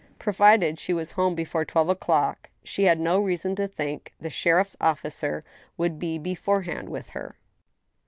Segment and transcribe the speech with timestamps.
[0.17, 4.75] Provided she was home before twelve o'clock, she had no reason to think the sheriff's
[4.81, 5.43] officer
[5.77, 7.35] would be beforehand with her.